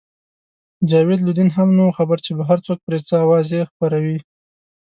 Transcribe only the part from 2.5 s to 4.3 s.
څوک پرې څه اوازې خپروي.